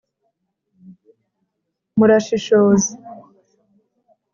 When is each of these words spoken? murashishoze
murashishoze 1.97 2.87